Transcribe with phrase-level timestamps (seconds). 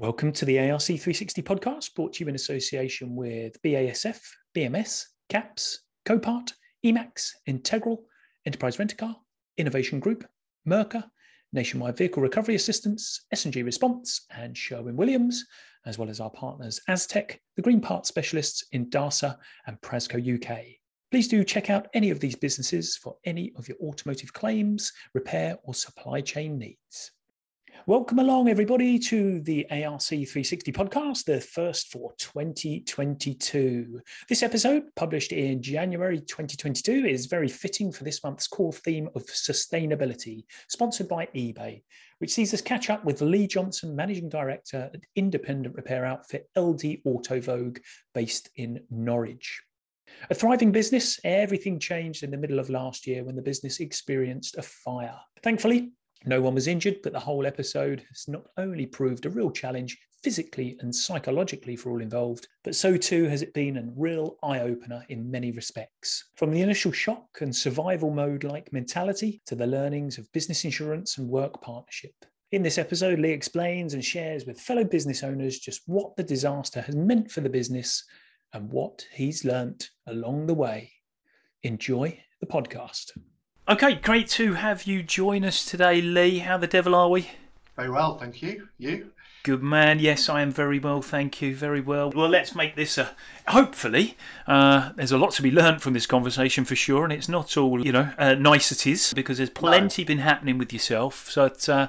[0.00, 4.18] Welcome to the ARC 360 podcast, brought to you in association with BASF,
[4.56, 8.06] BMS, CAPS, Copart, Emax, Integral,
[8.46, 9.14] Enterprise Rent-A-Car,
[9.58, 10.26] Innovation Group,
[10.64, 11.04] Mercer,
[11.52, 15.44] Nationwide Vehicle Recovery Assistance, S&G Response, and Sherwin-Williams,
[15.84, 19.36] as well as our partners Aztec, the Green Part Specialists Indasa
[19.66, 20.60] and Prasco UK.
[21.10, 25.58] Please do check out any of these businesses for any of your automotive claims, repair,
[25.62, 27.10] or supply chain needs.
[27.86, 34.00] Welcome along, everybody, to the ARC 360 podcast, the first for 2022.
[34.28, 39.24] This episode, published in January 2022, is very fitting for this month's core theme of
[39.24, 41.82] sustainability, sponsored by eBay,
[42.18, 46.98] which sees us catch up with Lee Johnson, Managing Director at independent repair outfit LD
[47.06, 47.78] Auto Vogue,
[48.14, 49.62] based in Norwich.
[50.28, 54.58] A thriving business, everything changed in the middle of last year when the business experienced
[54.58, 55.18] a fire.
[55.42, 55.92] Thankfully,
[56.24, 59.98] no one was injured, but the whole episode has not only proved a real challenge
[60.22, 64.60] physically and psychologically for all involved, but so too has it been a real eye
[64.60, 66.28] opener in many respects.
[66.36, 71.16] From the initial shock and survival mode like mentality to the learnings of business insurance
[71.18, 72.12] and work partnership.
[72.52, 76.80] In this episode, Lee explains and shares with fellow business owners just what the disaster
[76.82, 78.04] has meant for the business
[78.52, 80.92] and what he's learnt along the way.
[81.62, 83.12] Enjoy the podcast.
[83.70, 86.40] Okay, great to have you join us today, Lee.
[86.40, 87.30] How the devil are we?
[87.76, 88.66] Very well, thank you.
[88.78, 89.12] You?
[89.44, 90.00] Good man.
[90.00, 91.54] Yes, I am very well, thank you.
[91.54, 92.10] Very well.
[92.10, 93.14] Well, let's make this a.
[93.46, 94.16] Hopefully,
[94.48, 97.56] uh, there's a lot to be learned from this conversation for sure, and it's not
[97.56, 100.06] all you know uh, niceties because there's plenty no.
[100.08, 101.30] been happening with yourself.
[101.30, 101.44] So.
[101.44, 101.86] It, uh,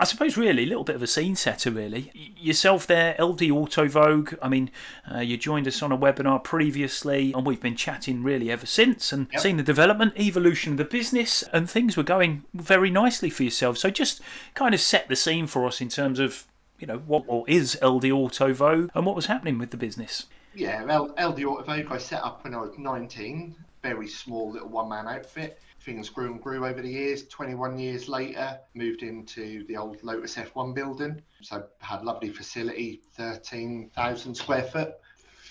[0.00, 2.12] I suppose really a little bit of a scene setter, really.
[2.36, 4.34] Yourself there, LD Auto Vogue.
[4.40, 4.70] I mean,
[5.12, 9.12] uh, you joined us on a webinar previously, and we've been chatting really ever since
[9.12, 9.40] and yep.
[9.40, 13.76] seen the development, evolution of the business, and things were going very nicely for yourself.
[13.76, 14.20] So just
[14.54, 16.46] kind of set the scene for us in terms of,
[16.78, 20.26] you know, what, what is LD Auto Vogue and what was happening with the business.
[20.54, 24.68] Yeah, well, LD Auto Vogue I set up when I was 19, very small little
[24.68, 27.26] one man outfit things grew and grew over the years.
[27.28, 31.22] 21 years later, moved into the old Lotus F1 building.
[31.40, 34.94] So had lovely facility, 13,000 square foot.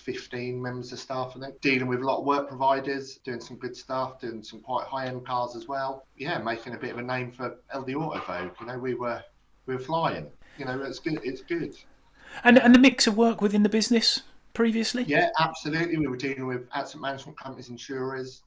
[0.04, 3.58] 15 members of staff and then dealing with a lot of work providers, doing some
[3.58, 6.06] good stuff, doing some quite high end cars as well.
[6.16, 8.52] Yeah, making a bit of a name for LD Auto Vogue.
[8.58, 9.22] You know, we were
[9.66, 10.28] we were flying.
[10.56, 11.20] You know, it's good.
[11.24, 11.76] It's good.
[12.42, 14.22] And and the mix of work within the business
[14.54, 15.04] previously?
[15.04, 15.98] Yeah, absolutely.
[15.98, 18.42] We were dealing with asset management companies, insurers,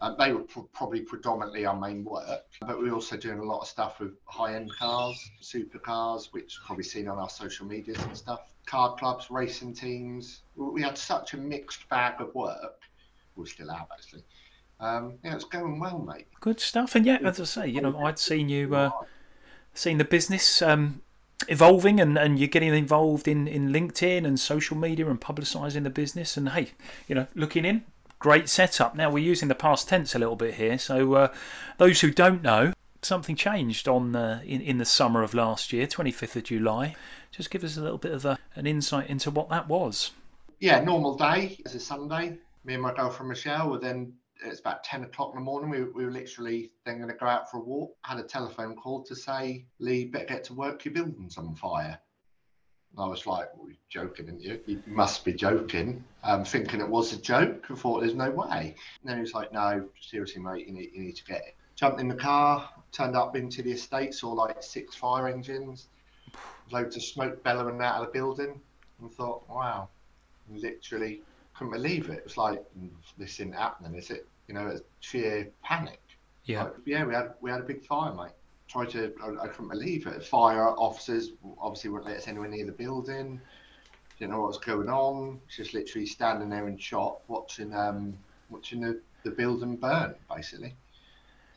[0.00, 3.60] uh, they were pr- probably predominantly our main work, but we're also doing a lot
[3.60, 8.40] of stuff with high-end cars, supercars, which probably seen on our social medias and stuff.
[8.66, 10.42] Car clubs, racing teams.
[10.56, 12.80] We had such a mixed bag of work.
[13.36, 14.24] We still have actually.
[14.80, 16.26] Um, yeah, it's going well, mate.
[16.40, 16.94] Good stuff.
[16.94, 18.90] And yeah, as I say, you know, I'd seen you, uh,
[19.72, 21.00] seen the business um,
[21.48, 25.90] evolving, and, and you're getting involved in in LinkedIn and social media and publicising the
[25.90, 26.36] business.
[26.36, 26.72] And hey,
[27.08, 27.84] you know, looking in,
[28.18, 28.94] great setup.
[28.94, 31.34] Now we're using the past tense a little bit here, so uh,
[31.78, 32.72] those who don't know,
[33.02, 36.96] something changed on in in the summer of last year, 25th of July.
[37.30, 40.12] Just give us a little bit of a, an insight into what that was.
[40.58, 41.56] Yeah, normal day.
[41.60, 42.38] It's a Sunday.
[42.64, 44.12] Me and my girlfriend Michelle were then.
[44.44, 45.70] It's about 10 o'clock in the morning.
[45.70, 47.96] We, we were literally then going to go out for a walk.
[48.04, 50.84] Had a telephone call to say, Lee, better get to work.
[50.84, 51.98] Your building's on fire.
[52.98, 53.76] I was like, well, you're
[54.06, 54.60] joking, aren't you?
[54.66, 56.02] You must be joking.
[56.24, 57.66] Um, thinking it was a joke.
[57.70, 58.74] I thought there's no way.
[59.02, 61.56] And then he was like, no, seriously, mate, you need, you need to get it.
[61.74, 65.88] Jumped in the car, turned up into the estate, saw like six fire engines,
[66.70, 68.58] loads of smoke bellowing out of the building,
[69.00, 69.88] and thought, wow,
[70.50, 71.20] literally
[71.54, 72.18] couldn't believe it.
[72.18, 72.64] It was like,
[73.18, 74.26] this isn't happening, is it?
[74.48, 76.00] You know, it's sheer panic.
[76.44, 76.64] Yeah.
[76.64, 78.32] Like, yeah, we had we had a big fire, mate
[78.68, 80.24] tried to, I, I, couldn't believe it.
[80.24, 83.40] Fire officers obviously wouldn't let us anywhere near the building.
[84.18, 85.40] Didn't know what was going on.
[85.54, 88.16] Just literally standing there in shock, watching um,
[88.48, 90.74] watching the, the building burn, basically.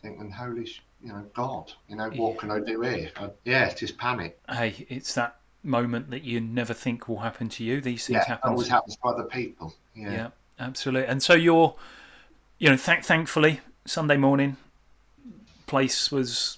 [0.01, 0.69] Thinking, holy,
[1.03, 2.39] you know, God, you know, what yeah.
[2.39, 3.11] can I do here?
[3.15, 4.39] I, yeah, it's just panic.
[4.49, 7.81] Hey, it's that moment that you never think will happen to you.
[7.81, 8.51] These things yeah, happen.
[8.51, 9.73] always happens to other people.
[9.95, 10.11] Yeah.
[10.11, 10.29] yeah,
[10.59, 11.07] absolutely.
[11.07, 11.75] And so you're,
[12.57, 14.57] you know, th- thankfully, Sunday morning,
[15.67, 16.57] place was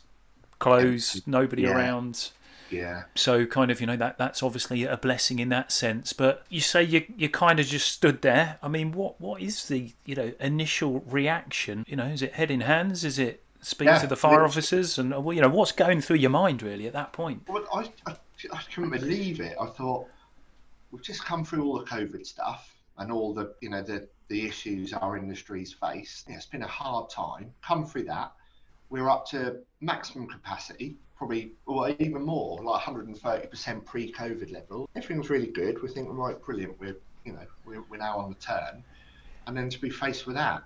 [0.61, 1.75] closed, nobody yeah.
[1.75, 2.29] around.
[2.69, 3.03] Yeah.
[3.15, 6.13] So kind of, you know, that that's obviously a blessing in that sense.
[6.13, 8.57] But you say you you kind of just stood there.
[8.63, 11.85] I mean, what what is the you know initial reaction?
[11.87, 13.03] You know, is it head in hands?
[13.03, 14.97] Is it speak yeah, to the fire officers?
[14.97, 17.43] And uh, well, you know, what's going through your mind really at that point?
[17.49, 18.15] Well, I, I
[18.53, 19.57] I couldn't believe it.
[19.59, 20.07] I thought
[20.91, 24.45] we've just come through all the COVID stuff and all the you know the the
[24.47, 26.29] issues our industry's faced.
[26.29, 27.53] Yeah, it's been a hard time.
[27.61, 28.31] Come through that
[28.91, 34.87] we're up to maximum capacity, probably or even more, like 130% pre-COVID level.
[34.95, 35.81] Everything's really good.
[35.81, 36.79] We think we're thinking, right, brilliant.
[36.79, 38.83] We're you know we're, we're now on the turn,
[39.47, 40.61] and then to be faced with that,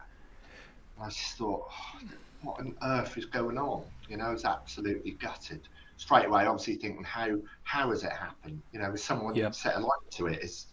[1.00, 2.00] I just thought, oh,
[2.42, 3.83] what on earth is going on?
[4.10, 5.68] You know, I was absolutely gutted
[5.98, 6.45] straight away.
[6.45, 8.62] Obviously, thinking how how has it happened?
[8.74, 10.44] You know, has someone set a light to it, it?
[10.44, 10.66] Is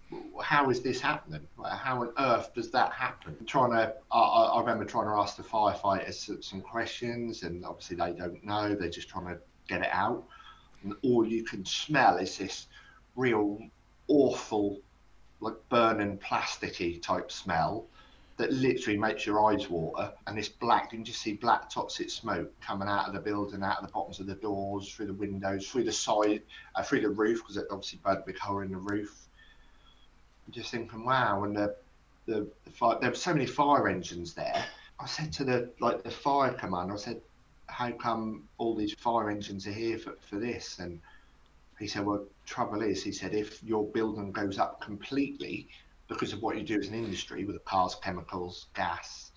[0.43, 1.47] how is this happening?
[1.64, 3.37] How on earth does that happen?
[3.38, 7.97] I'm trying to, I, I remember trying to ask the firefighters some questions, and obviously
[7.97, 8.75] they don't know.
[8.75, 9.38] They're just trying to
[9.69, 10.25] get it out,
[10.82, 12.67] and all you can smell is this
[13.17, 13.59] real
[14.09, 14.81] awful,
[15.41, 17.87] like burning plasticky type smell
[18.38, 20.12] that literally makes your eyes water.
[20.26, 23.62] And this black, you can just see black toxic smoke coming out of the building,
[23.62, 26.43] out of the bottoms of the doors, through the windows, through the side,
[26.75, 29.29] uh, through the roof, because it obviously burned a big hole in the roof.
[30.52, 31.75] Just thinking, wow, and the,
[32.26, 34.64] the, the fire, there were so many fire engines there.
[35.00, 37.20] I said to the like the fire commander, I said,
[37.66, 40.78] how come all these fire engines are here for, for this?
[40.78, 41.00] And
[41.78, 45.69] he said, well, trouble is, he said, if your building goes up completely,
[46.06, 49.32] because of what you do as an industry with the cars, chemicals, gas,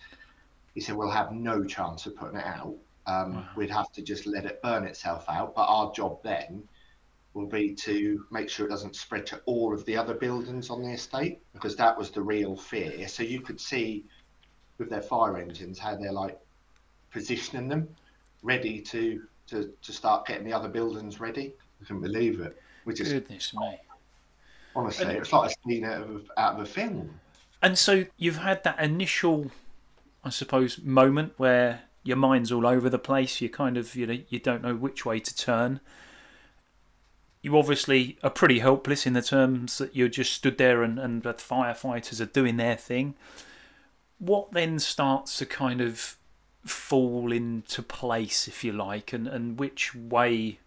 [0.73, 2.75] he said we'll have no chance of putting it out.
[3.07, 3.47] Um, wow.
[3.55, 5.55] We'd have to just let it burn itself out.
[5.55, 6.67] But our job then
[7.35, 10.81] will be to make sure it doesn't spread to all of the other buildings on
[10.81, 13.07] the estate because that was the real fear.
[13.07, 14.05] So you could see
[14.77, 16.39] with their fire engines how they're like
[17.11, 17.87] positioning them
[18.41, 21.53] ready to to, to start getting the other buildings ready.
[21.81, 22.59] I couldn't believe it.
[22.83, 23.77] Which is goodness me.
[24.75, 27.19] Honestly, and, it's like a scene out of, out of a film.
[27.61, 29.51] And so you've had that initial,
[30.23, 33.39] I suppose, moment where your mind's all over the place.
[33.39, 35.79] You kind of, you know, you don't know which way to turn.
[37.45, 41.21] You obviously are pretty helpless in the terms that you're just stood there and, and
[41.21, 43.13] the firefighters are doing their thing.
[44.17, 46.17] What then starts to kind of
[46.65, 50.57] fall into place, if you like, and, and which way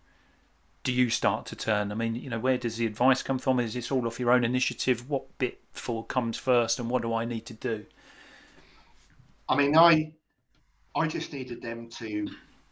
[0.85, 1.91] do you start to turn?
[1.91, 3.59] I mean, you know, where does the advice come from?
[3.59, 5.11] Is this all off your own initiative?
[5.11, 7.87] What bit for comes first, and what do I need to do?
[9.49, 10.13] I mean, I
[10.95, 12.29] I just needed them to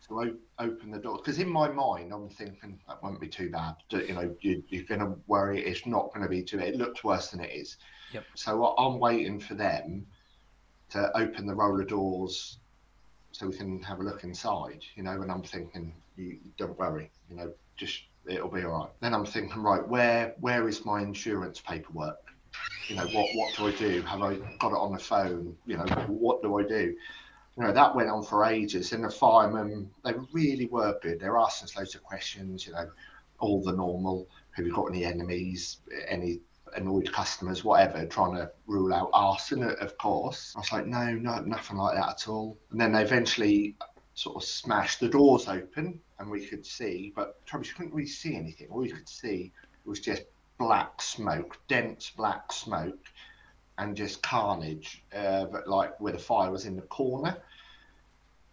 [0.09, 3.75] to open the door because in my mind I'm thinking that won't be too bad.
[3.91, 6.59] You know, you, are going to worry it's not going to be too.
[6.59, 7.77] It looks worse than it is.
[8.13, 8.25] Yep.
[8.35, 10.07] So I'm waiting for them
[10.91, 12.59] to open the roller doors
[13.33, 14.83] so we can have a look inside.
[14.95, 17.11] You know, and I'm thinking, you don't worry.
[17.29, 18.91] You know, just it'll be all right.
[19.01, 22.19] Then I'm thinking, right, where where is my insurance paperwork?
[22.89, 24.03] You know, what what do I do?
[24.03, 25.57] Have I got it on the phone?
[25.67, 26.97] You know, what do I do?
[27.57, 28.93] You know, that went on for ages.
[28.93, 31.21] And the firemen, they really were good.
[31.21, 32.67] They're asking us loads of questions.
[32.67, 32.91] You know,
[33.39, 34.29] all the normal.
[34.53, 35.79] Have you got any enemies?
[36.09, 36.41] Any
[36.75, 40.53] annoyed customers, whatever, trying to rule out arson, of course.
[40.57, 42.59] I was like, no, no, nothing like that at all.
[42.71, 43.77] And then they eventually
[44.15, 48.09] sort of smashed the doors open and we could see, but trouble, you couldn't really
[48.09, 48.69] see anything.
[48.71, 49.53] All you could see
[49.85, 50.23] was just
[50.59, 52.99] black smoke, dense black smoke,
[53.79, 55.05] and just carnage.
[55.15, 57.37] Uh, but like where the fire was in the corner.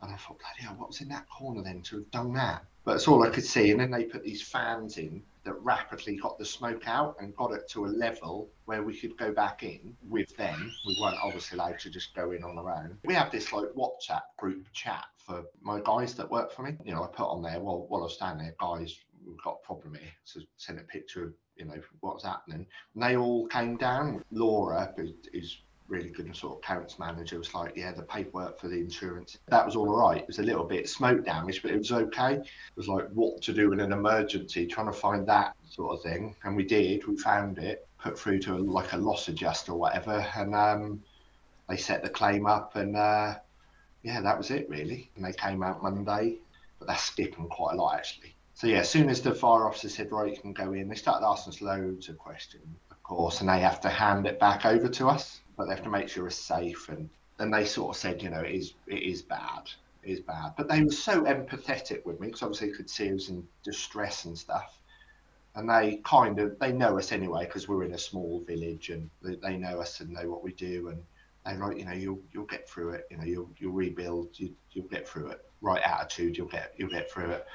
[0.01, 2.65] And I thought, bloody hell, what was in that corner then to have done that?
[2.83, 3.71] But it's all I could see.
[3.71, 7.51] And then they put these fans in that rapidly got the smoke out and got
[7.53, 10.73] it to a level where we could go back in with them.
[10.85, 12.97] We weren't obviously allowed to just go in on our own.
[13.05, 16.75] We have this like WhatsApp group chat for my guys that work for me.
[16.83, 19.59] You know, I put on there while while I was standing there, guys, we've got
[19.63, 20.11] a problem here.
[20.23, 22.65] So send a picture of you know what's happening.
[22.93, 24.23] And they all came down.
[24.31, 28.67] Laura, who's really good and sort of accounts manager was like, yeah, the paperwork for
[28.67, 30.21] the insurance, that was all right.
[30.21, 32.35] It was a little bit smoke damage, but it was okay.
[32.35, 36.03] It was like what to do in an emergency, trying to find that sort of
[36.03, 36.35] thing.
[36.43, 39.79] And we did, we found it, put through to a, like a loss adjuster or
[39.79, 40.25] whatever.
[40.35, 41.03] And um,
[41.69, 43.35] they set the claim up and uh,
[44.03, 45.09] yeah, that was it really.
[45.15, 46.37] And they came out Monday,
[46.79, 48.32] but that's skipping quite a lot actually.
[48.55, 50.95] So yeah, as soon as the fire officer said, right, you can go in, they
[50.95, 54.65] started asking us loads of questions, of course, and they have to hand it back
[54.65, 56.89] over to us but they have to make sure it's safe.
[56.89, 59.69] And then they sort of said, you know, it is it is bad,
[60.03, 60.53] it is bad.
[60.57, 63.47] But they were so empathetic with me because obviously they could see I was in
[63.63, 64.79] distress and stuff.
[65.55, 69.09] And they kind of they know us anyway because we're in a small village and
[69.21, 70.89] they, they know us and know what we do.
[70.89, 71.03] And
[71.45, 73.07] they're like, you know, you'll you'll get through it.
[73.11, 74.29] You know, you'll you'll rebuild.
[74.39, 75.45] You you'll get through it.
[75.61, 77.45] Right attitude, you'll get you'll get through it.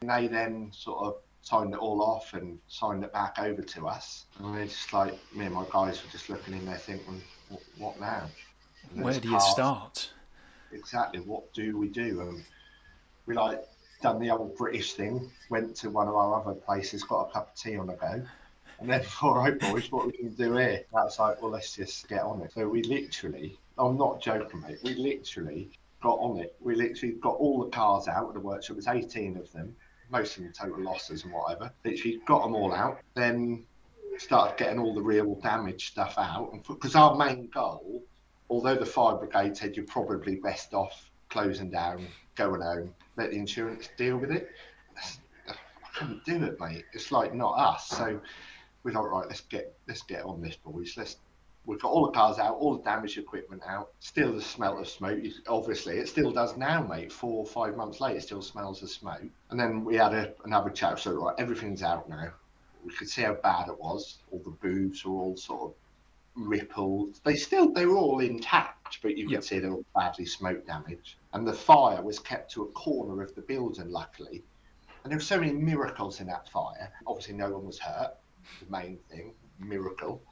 [0.00, 3.88] And they then sort of signed it all off and signed it back over to
[3.88, 4.26] us.
[4.38, 7.22] And it's just like me and my guys were just looking in there thinking,
[7.78, 8.24] what, now?
[8.94, 10.10] Where do you start?
[10.72, 11.20] Exactly.
[11.20, 12.20] What do we do?
[12.20, 12.44] And
[13.26, 13.62] we like
[14.02, 15.30] done the old British thing.
[15.50, 18.22] Went to one of our other places, got a cup of tea on the go.
[18.80, 20.84] And then, all right, boys, what we can do here?
[20.92, 22.52] That's like, well, let's just get on it.
[22.52, 24.78] So we literally, I'm not joking, mate.
[24.82, 25.70] We literally
[26.02, 26.54] got on it.
[26.60, 28.74] We literally got all the cars out of the workshop.
[28.74, 29.74] It was 18 of them,
[30.10, 31.72] most of them total losses and whatever.
[31.84, 33.00] Literally got them all out.
[33.14, 33.64] Then
[34.18, 36.52] started getting all the real damage stuff out.
[36.66, 38.02] Because our main goal,
[38.50, 43.36] although the fire brigade said you're probably best off closing down, going home, let the
[43.36, 44.50] insurance deal with it.
[45.48, 45.54] I
[45.94, 46.84] couldn't do it, mate.
[46.92, 47.88] It's like not us.
[47.88, 48.20] So
[48.82, 50.94] we thought, right, let's get let's get on this, boys.
[50.96, 51.16] Let's
[51.68, 53.90] we've got all the cars out, all the damaged equipment out.
[54.00, 55.20] Still the smell of smoke.
[55.46, 57.12] Obviously, it still does now, mate.
[57.12, 59.22] Four or five months later, it still smells of smoke.
[59.50, 60.98] And then we had a, another chat.
[60.98, 62.32] So right, everything's out now.
[62.82, 64.18] We could see how bad it was.
[64.32, 65.74] All the booths were all sort of
[66.34, 67.20] rippled.
[67.22, 69.44] They still they were all intact, but you could yep.
[69.44, 71.16] see they were badly smoke damaged.
[71.34, 74.42] And the fire was kept to a corner of the building, luckily.
[75.04, 76.90] And there were so many miracles in that fire.
[77.06, 78.14] Obviously, no one was hurt.
[78.60, 80.22] The main thing, miracle.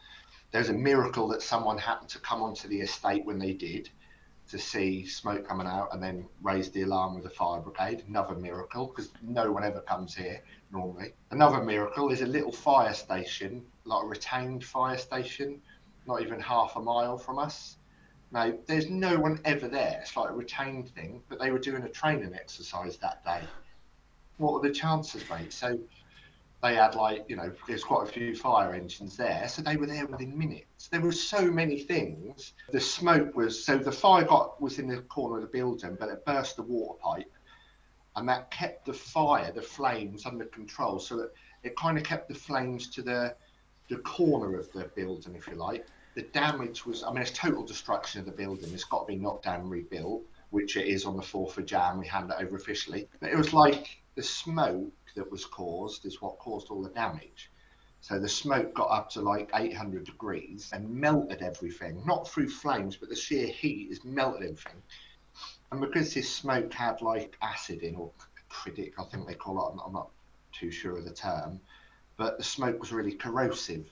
[0.56, 3.90] There's a miracle that someone happened to come onto the estate when they did
[4.48, 8.04] to see smoke coming out and then raise the alarm with the fire brigade.
[8.08, 11.12] Another miracle because no one ever comes here normally.
[11.30, 15.60] Another miracle is a little fire station, like a retained fire station
[16.06, 17.76] not even half a mile from us.
[18.32, 19.98] Now, there's no one ever there.
[20.00, 23.42] It's like a retained thing, but they were doing a training exercise that day.
[24.38, 25.52] What are the chances, mate?
[25.52, 25.78] So
[26.62, 29.46] they had like, you know, there's quite a few fire engines there.
[29.48, 30.88] So they were there within minutes.
[30.88, 32.54] There were so many things.
[32.72, 36.08] The smoke was, so the fire got, was in the corner of the building, but
[36.08, 37.32] it burst the water pipe.
[38.16, 40.98] And that kept the fire, the flames under control.
[40.98, 41.32] So that
[41.62, 43.34] it kind of kept the flames to the,
[43.88, 45.86] the corner of the building, if you like
[46.16, 48.72] the damage was, I mean, it's total destruction of the building.
[48.72, 51.66] It's got to be knocked down and rebuilt, which it is on the 4th of
[51.66, 51.98] Jan.
[51.98, 53.06] We hand it over officially.
[53.20, 57.50] But it was like the smoke that was caused is what caused all the damage.
[58.00, 62.96] So the smoke got up to like 800 degrees and melted everything, not through flames,
[62.96, 64.82] but the sheer heat has melted everything.
[65.70, 68.11] And because this smoke had like acid in, or
[68.49, 70.08] critic, I think they call it, I'm not
[70.52, 71.61] too sure of the term,
[72.16, 73.87] but the smoke was really corrosive.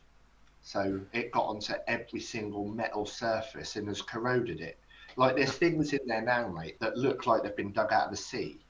[0.62, 4.78] So it got onto every single metal surface and has corroded it.
[5.16, 8.10] Like there's things in there now, mate, that look like they've been dug out of
[8.10, 8.63] the sea.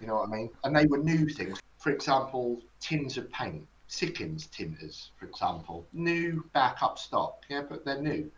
[0.00, 0.50] You know what I mean?
[0.64, 1.60] And they were new things.
[1.78, 7.42] For example, tins of paint, Sikkens tinters, for example, new backup stock.
[7.48, 8.30] Yeah, but they're new.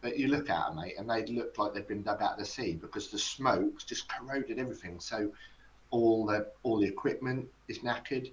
[0.00, 2.38] But you look at them, mate, and they look like they've been dug out of
[2.38, 5.00] the sea because the smoke's just corroded everything.
[5.00, 5.30] So
[5.90, 8.30] all the all the equipment is knackered.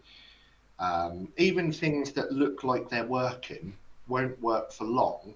[0.79, 3.73] Um, even things that look like they're working
[4.07, 5.35] won't work for long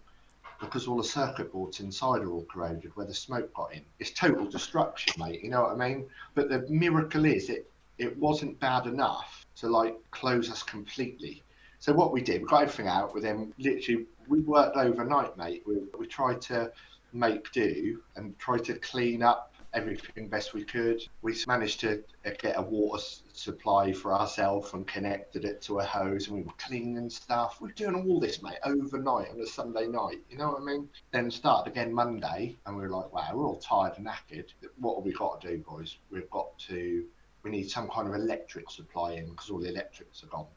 [0.66, 3.82] because all the circuit boards inside are all corroded where the smoke got in.
[4.00, 5.44] It's total destruction, mate.
[5.44, 6.08] You know what I mean?
[6.34, 11.42] But the miracle is it it wasn't bad enough to like close us completely.
[11.80, 13.54] So what we did, we got everything out with them.
[13.58, 15.64] Literally, we worked overnight, mate.
[15.66, 16.72] We, we tried to
[17.14, 21.02] make do and try to clean up everything best we could.
[21.22, 23.04] We managed to uh, get a water
[23.34, 27.60] supply for ourselves and connected it to a hose, and we were cleaning stuff.
[27.60, 30.22] We were doing all this, mate, overnight on a Sunday night.
[30.30, 30.90] You know what I mean?
[31.12, 34.50] Then started again Monday, and we were like, wow, we're all tired and knackered.
[34.80, 35.98] What have we got to do, boys?
[36.10, 37.06] We've got to.
[37.44, 40.48] We need some kind of electric supply in because all the electrics are gone.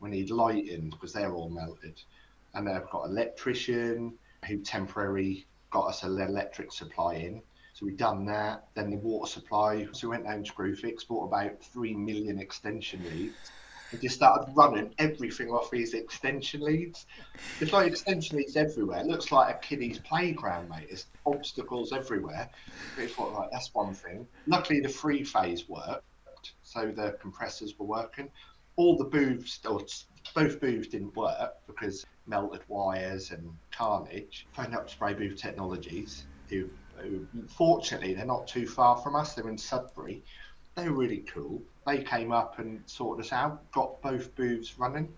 [0.00, 2.02] We need lighting because they're all melted.
[2.52, 4.14] And they've got an electrician
[4.46, 7.42] who temporarily got us an electric supply in
[7.80, 8.66] so we done that.
[8.74, 9.88] Then the water supply.
[9.92, 13.50] So we went down to Screwfix, bought about three million extension leads.
[13.90, 17.06] And just started running everything off these extension leads.
[17.58, 19.00] There's like extension leads everywhere.
[19.00, 20.88] It looks like a kiddie's playground, mate.
[20.88, 22.50] There's obstacles everywhere.
[22.96, 24.28] But it's like, that's one thing.
[24.46, 28.30] Luckily, the free phase worked, so the compressors were working.
[28.76, 29.80] All the booths, or
[30.34, 34.46] both booths didn't work because melted wires and carnage.
[34.52, 36.68] Phoned up Spray Booth Technologies, who
[37.48, 39.34] fortunately, they're not too far from us.
[39.34, 40.22] They're in Sudbury.
[40.74, 41.62] They were really cool.
[41.86, 45.12] They came up and sorted us out, got both booths running.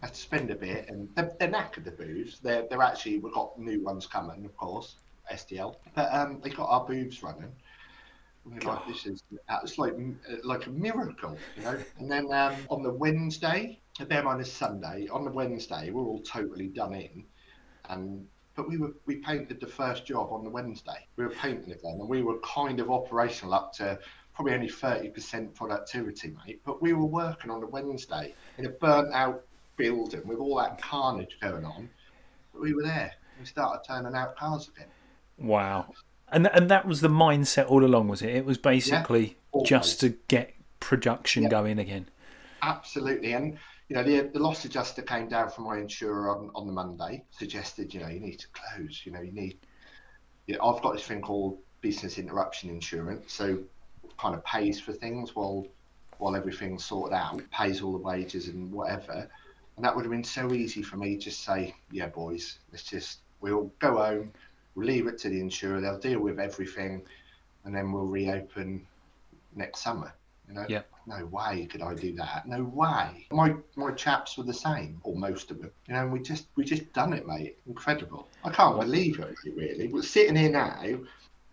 [0.00, 2.38] Had to spend a bit, and they're, they're knackered the booths.
[2.38, 4.96] They're they're actually we've got new ones coming, of course,
[5.30, 5.76] SDL.
[5.94, 7.52] But um, they got our booths running.
[8.46, 9.22] we're like, this is
[9.76, 9.94] like
[10.42, 11.78] like a miracle, you know.
[11.98, 15.06] And then um, on the Wednesday, bear in mind it's Sunday.
[15.12, 17.24] On the Wednesday, we're all totally done in,
[17.90, 21.06] and but we were we painted the first job on the Wednesday.
[21.16, 23.98] We were painting again, and we were kind of operational up to
[24.34, 26.60] probably only thirty percent productivity, mate.
[26.64, 29.44] But we were working on a Wednesday in a burnt out
[29.76, 31.88] building with all that carnage going on.
[32.52, 33.12] But we were there.
[33.38, 34.88] We started turning out cars again.
[35.38, 35.92] Wow.
[36.32, 38.30] And and that was the mindset all along, was it?
[38.30, 41.48] It was basically yeah, just to get production yeah.
[41.48, 42.08] going again.
[42.62, 43.58] Absolutely, and
[43.90, 47.24] you know, the, the loss adjuster came down from my insurer on, on the Monday,
[47.32, 49.58] suggested, you know, you need to close, you know, you need,
[50.46, 53.58] you know, I've got this thing called business interruption insurance, so
[54.16, 55.66] kind of pays for things while
[56.18, 59.26] while everything's sorted out, pays all the wages and whatever.
[59.76, 62.84] And that would have been so easy for me to just say, yeah, boys, let's
[62.84, 64.32] just we'll go home,
[64.76, 67.02] we'll leave it to the insurer, they'll deal with everything,
[67.64, 68.86] and then we'll reopen
[69.56, 70.12] next summer.
[70.50, 70.82] You know, yeah.
[71.06, 72.46] no way could I do that.
[72.46, 73.28] No way.
[73.30, 75.70] My my chaps were the same, or most of them.
[75.86, 77.58] You know, and we just we just done it, mate.
[77.68, 78.26] Incredible.
[78.44, 79.86] I can't believe it, really.
[79.86, 80.82] We're sitting here now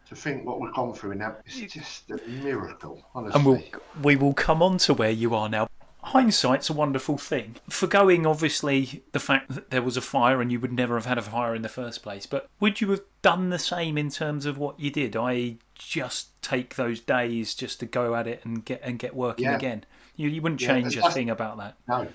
[0.10, 3.38] to think what we've gone through, and that it's just a miracle, honestly.
[3.38, 3.64] And we'll,
[4.02, 5.67] we will come on to where you are now.
[6.08, 7.56] Hindsight's a wonderful thing.
[7.70, 11.18] Forgoing, obviously, the fact that there was a fire and you would never have had
[11.18, 14.46] a fire in the first place, but would you have done the same in terms
[14.46, 15.16] of what you did?
[15.18, 19.46] I just take those days just to go at it and get and get working
[19.46, 19.58] Yeah.
[19.58, 19.84] again.
[20.16, 21.76] You, you wouldn't Yeah, change a thing about that.
[21.88, 22.08] No,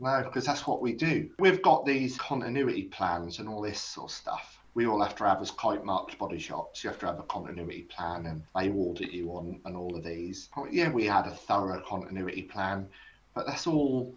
[0.00, 1.28] no, because that's what we do.
[1.38, 4.58] We've got these continuity plans and all this sort of stuff.
[4.74, 6.82] We all have to have as kitemarked body shops.
[6.82, 10.02] You have to have a continuity plan, and they audit you on and all of
[10.02, 10.48] these.
[10.70, 12.88] Yeah, we had a thorough continuity plan,
[13.34, 14.14] but that's all,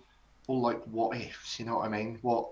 [0.48, 1.60] all like what ifs.
[1.60, 2.20] You know what I mean?
[2.22, 2.50] What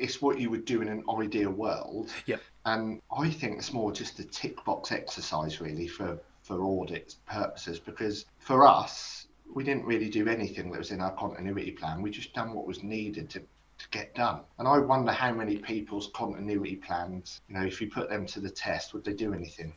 [0.00, 2.10] it's what you would do in an ideal world.
[2.26, 2.40] Yep.
[2.64, 7.78] And I think it's more just a tick box exercise, really, for for audit purposes.
[7.78, 12.02] Because for us, we didn't really do anything that was in our continuity plan.
[12.02, 14.40] We just done what was needed to, to get done.
[14.58, 18.40] And I wonder how many people's continuity plans, you know, if you put them to
[18.40, 19.72] the test, would they do anything?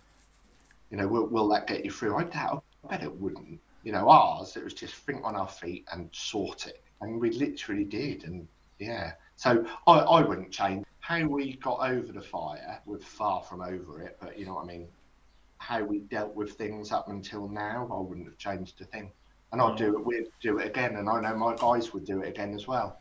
[0.90, 2.16] You know, will, will that get you through?
[2.16, 2.64] I doubt.
[2.86, 3.60] I bet it wouldn't.
[3.84, 6.84] You know, ours, it was just think on our feet and sort it.
[7.02, 8.24] And we literally did.
[8.24, 8.48] And
[8.80, 9.13] yeah.
[9.36, 10.86] So I, I wouldn't change.
[11.00, 14.63] How we got over the fire, we're far from over it, but you know what
[14.63, 14.88] I mean?
[15.58, 19.12] How we dealt with things up until now, I wouldn't have changed a thing.
[19.52, 19.78] And I'd mm.
[19.78, 20.96] do it, we'd do it again.
[20.96, 23.00] And I know my guys would do it again as well.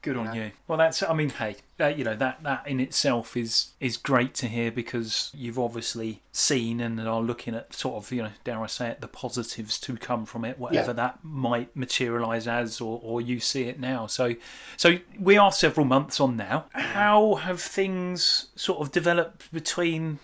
[0.00, 0.44] Good on Yeah.
[0.44, 0.50] you.
[0.68, 1.02] Well, that's.
[1.02, 4.70] I mean, hey, that, you know that that in itself is is great to hear
[4.70, 8.88] because you've obviously seen and are looking at sort of you know dare I say
[8.90, 10.92] it the positives to come from it, whatever Yeah.
[10.94, 14.06] that might materialise as, or or you see it now.
[14.06, 14.36] So,
[14.76, 16.66] so we are several months on now.
[16.74, 20.20] How have things sort of developed between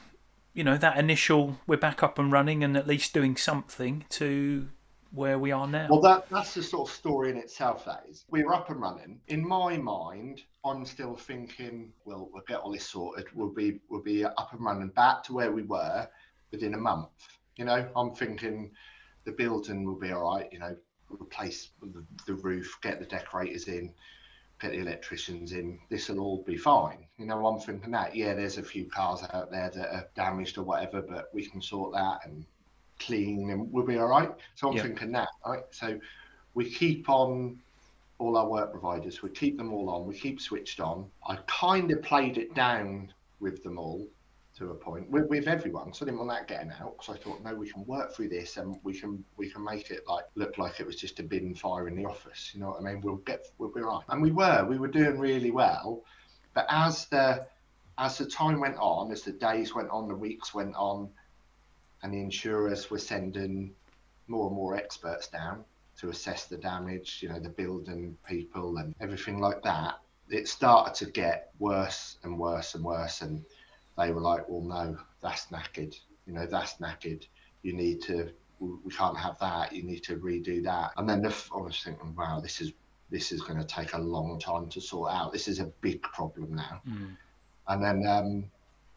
[0.52, 4.68] you know that initial we're back up and running and at least doing something to
[5.14, 5.87] where we are now?
[5.88, 7.85] Well, that that's the sort of story in itself.
[7.85, 9.20] That is, we were up and running.
[9.29, 13.27] In my mind, I'm still thinking, well, we'll get all this sorted.
[13.35, 16.09] We'll be we'll be up and running back to where we were
[16.50, 17.09] within a month.
[17.57, 18.72] You know, I'm thinking
[19.24, 20.48] the building will be all right.
[20.53, 20.77] You know,
[21.09, 23.94] replace the, the roof, get the decorators in,
[24.61, 25.79] get the electricians in.
[25.90, 27.07] This will all be fine.
[27.18, 28.16] You know, I'm thinking that.
[28.16, 31.62] Yeah, there's a few cars out there that are damaged or whatever, but we can
[31.62, 32.44] sort that and
[32.98, 34.30] clean and we'll be all right.
[34.54, 34.83] So I'm Yeah.
[34.83, 35.62] thinking that, right?
[35.70, 35.98] So
[36.54, 37.59] we keep on
[38.18, 41.11] all our work providers, we keep them all on, we keep switched on.
[41.26, 44.09] I kind of played it down with them all
[44.57, 45.92] to a point with, with everyone.
[45.92, 48.28] So I didn't want that getting out because I thought, no, we can work through
[48.28, 51.24] this and we can we can make it like look like it was just a
[51.24, 52.52] bin fire in the office.
[52.54, 53.00] You know what I mean?
[53.00, 54.04] We'll get we'll be right.
[54.09, 56.04] And we were, we were doing really well.
[56.54, 57.46] But as the
[57.98, 61.11] as the time went on, as the days went on, the weeks went on,
[62.04, 63.74] and the insurers were sending
[64.28, 65.64] more and more experts down
[65.98, 69.94] to assess the damage, you know, the building people and everything like that.
[70.28, 73.42] It started to get worse and worse and worse, and
[73.96, 75.98] they were like, "Well, no, that's knackered.
[76.26, 77.26] You know, that's knackered.
[77.62, 78.30] You need to.
[78.60, 79.72] We can't have that.
[79.72, 82.72] You need to redo that." And then the, I was thinking, "Wow, this is
[83.10, 85.32] this is going to take a long time to sort out.
[85.32, 87.16] This is a big problem now." Mm.
[87.68, 88.44] and then um,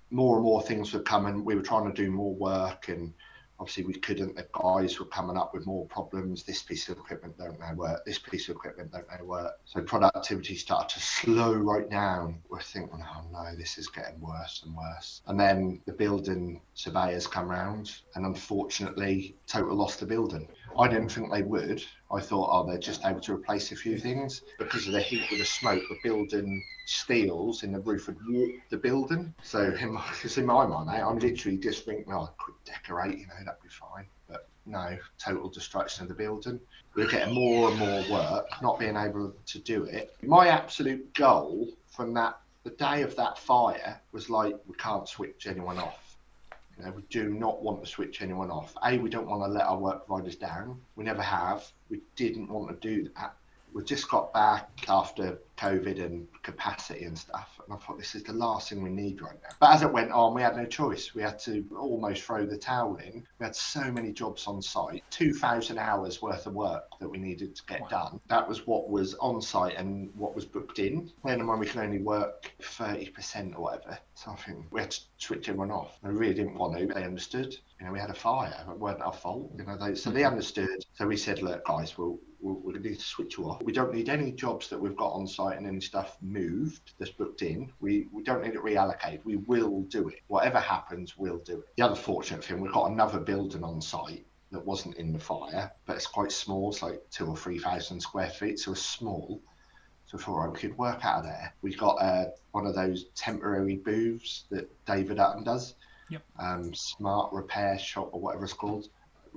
[0.09, 1.43] more and more things were coming.
[1.43, 3.13] We were trying to do more work, and
[3.59, 4.35] obviously we couldn't.
[4.35, 6.43] The guys were coming up with more problems.
[6.43, 8.05] This piece of equipment don't know work.
[8.05, 9.53] This piece of equipment don't know work.
[9.65, 12.41] So productivity started to slow right down.
[12.49, 15.21] We're thinking, oh no, this is getting worse and worse.
[15.27, 20.47] And then the building surveyors come round, and unfortunately, Total lost the building.
[20.77, 21.83] I didn't think they would.
[22.11, 25.23] I thought, oh, they're just able to replace a few things because of the heat
[25.29, 25.83] with the smoke.
[25.89, 29.33] The building steels in the roof had warped the building.
[29.43, 30.03] So, in my,
[30.37, 33.17] in my mind, mate, I'm literally just thinking, oh, quick decorate, eh?
[33.19, 34.05] you know, that'd be fine.
[34.27, 36.59] But no, total destruction of the building.
[36.95, 40.15] We're getting more and more work, not being able to do it.
[40.23, 45.47] My absolute goal from that, the day of that fire, was like, we can't switch
[45.47, 46.06] anyone off.
[46.77, 48.75] You know, we do not want to switch anyone off.
[48.83, 50.79] A, we don't want to let our work providers down.
[50.95, 51.65] We never have.
[51.89, 53.35] We didn't want to do that.
[53.73, 57.59] We just got back after COVID and capacity and stuff.
[57.65, 59.49] And I thought this is the last thing we need right now.
[59.59, 61.13] But as it went on, we had no choice.
[61.13, 63.25] We had to almost throw the towel in.
[63.39, 67.55] We had so many jobs on site, 2,000 hours worth of work that we needed
[67.55, 67.87] to get wow.
[67.87, 68.19] done.
[68.29, 71.11] That was what was on site and what was booked in.
[71.25, 73.97] Then when we can only work 30% or whatever.
[74.15, 75.99] So I think we had to switch everyone off.
[76.03, 76.85] I really didn't want to.
[76.85, 77.55] They understood.
[77.79, 78.65] You know, we had a fire.
[78.69, 79.51] It weren't our fault.
[79.57, 80.31] You know, they, so they mm-hmm.
[80.31, 80.85] understood.
[80.93, 83.61] So we said, look, guys, we'll we're, we're going to need to switch you off.
[83.63, 87.11] We don't need any jobs that we've got on site and any stuff moved that's
[87.11, 87.71] booked in.
[87.79, 89.21] We, we don't need it reallocated.
[89.23, 90.21] We will do it.
[90.27, 91.67] Whatever happens, we'll do it.
[91.75, 95.71] The other fortunate thing, we've got another building on site that wasn't in the fire,
[95.85, 96.71] but it's quite small.
[96.71, 98.59] It's like two or 3,000 square feet.
[98.59, 99.41] So it's small.
[100.05, 101.53] So for we could work out of there.
[101.61, 105.75] We got uh, one of those temporary booths that David Hutton does.
[106.09, 106.23] Yep.
[106.39, 108.87] Um, smart repair shop or whatever it's called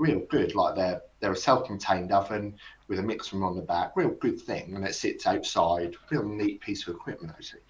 [0.00, 0.54] real good.
[0.54, 2.56] Like they're they're a self-contained oven
[2.88, 5.94] with a mixer on the back, real good thing, and it sits outside.
[6.10, 7.60] Real neat piece of equipment actually.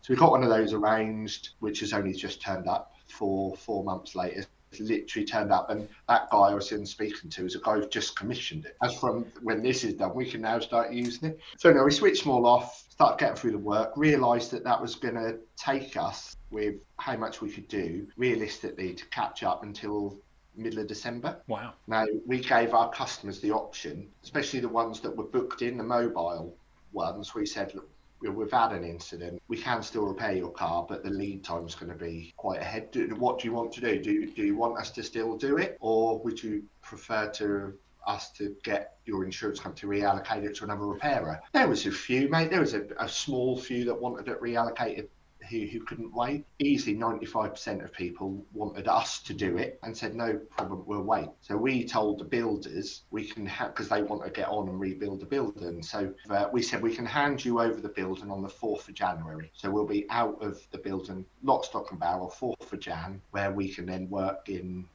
[0.00, 3.84] So we got one of those arranged, which has only just turned up for four
[3.84, 4.44] months later.
[4.70, 7.74] It's literally turned up, and that guy I was in speaking to is a guy
[7.74, 8.76] who just commissioned it.
[8.82, 11.40] As from when this is done, we can now start using it.
[11.58, 14.80] So now we switched them all off, started getting through the work, realised that that
[14.80, 19.62] was going to take us with how much we could do realistically to catch up
[19.62, 20.18] until
[20.56, 21.40] middle of December.
[21.46, 21.74] Wow.
[21.86, 25.84] Now, we gave our customers the option, especially the ones that were booked in, the
[25.84, 26.56] mobile
[26.92, 27.88] ones, we said, look,
[28.20, 29.42] we've had an incident.
[29.48, 32.90] We can still repair your car, but the lead time's going to be quite ahead.
[32.90, 34.00] Do, what do you want to do?
[34.00, 37.74] Do, do you want us to still do it, or would you prefer to
[38.06, 41.40] us to get your insurance company to reallocate it to another repairer?
[41.52, 42.50] There was a few, mate.
[42.50, 45.08] There was a, a small few that wanted it reallocated
[45.50, 46.44] who, who couldn't wait.
[46.58, 51.28] Easily 95% of people wanted us to do it and said, no problem, we'll wait.
[51.40, 54.78] So we told the builders we can have, because they want to get on and
[54.80, 55.82] rebuild the building.
[55.82, 58.94] So uh, we said, we can hand you over the building on the 4th of
[58.94, 59.50] January.
[59.54, 63.52] So we'll be out of the building, lock, stock, and barrel, 4th of Jan, where
[63.52, 64.86] we can then work in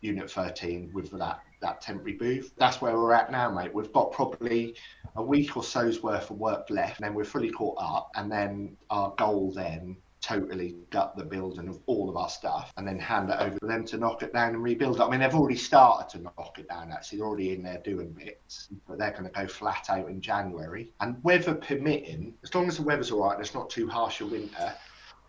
[0.00, 2.52] Unit 13 with that that temporary booth.
[2.56, 3.74] That's where we're at now, mate.
[3.74, 4.76] We've got probably
[5.16, 8.10] a week or so's worth of work left, and then we're fully caught up.
[8.14, 12.88] And then our goal then totally gut the building of all of our stuff and
[12.88, 15.02] then hand it over to them to knock it down and rebuild it.
[15.02, 17.18] I mean, they've already started to knock it down, actually.
[17.18, 20.90] They're already in there doing bits, but they're going to go flat out in January.
[21.00, 24.20] And weather permitting, as long as the weather's all right and it's not too harsh
[24.20, 24.74] a winter,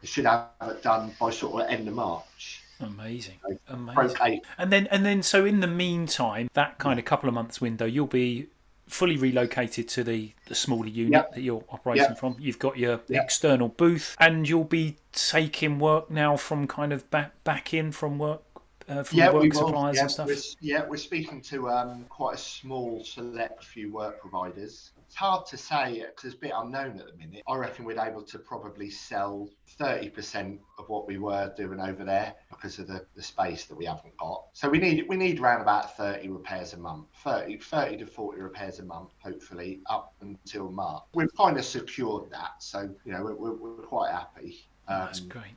[0.01, 2.63] they should have it done by sort of end of March.
[2.79, 3.35] Amazing,
[3.67, 4.41] amazing.
[4.57, 7.85] And then, and then, so in the meantime, that kind of couple of months window,
[7.85, 8.47] you'll be
[8.87, 11.33] fully relocated to the, the smaller unit yep.
[11.33, 12.19] that you're operating yep.
[12.19, 12.35] from.
[12.39, 13.23] You've got your yep.
[13.23, 18.17] external booth, and you'll be taking work now from kind of back back in from
[18.17, 18.41] work.
[18.87, 20.27] Uh, from yeah, work suppliers and stuff.
[20.27, 25.45] We're, yeah, we're speaking to um, quite a small select few work providers it's hard
[25.47, 27.41] to say because it's a bit unknown at the minute.
[27.47, 32.35] I reckon we're able to probably sell 30% of what we were doing over there
[32.49, 34.43] because of the, the space that we haven't got.
[34.53, 38.41] So we need we need around about 30 repairs a month, 30, 30 to 40
[38.41, 41.03] repairs a month, hopefully up until March.
[41.13, 44.67] We've kind of secured that, so you know we're, we're quite happy.
[44.89, 45.53] Um, That's great